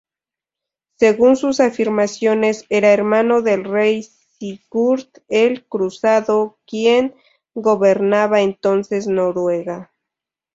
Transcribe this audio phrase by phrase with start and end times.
[0.97, 7.13] Según sus afirmaciones, era hermano del rey Sigurd el Cruzado, quien
[7.53, 9.91] gobernaba entonces Noruega.